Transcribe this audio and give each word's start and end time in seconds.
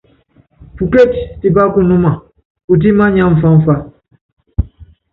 Pukétí 0.75 1.21
tipá 1.41 1.63
kunúma 1.73 2.11
putɛ́ 2.65 2.91
mánya 2.99 3.23
mfamfa. 3.33 3.75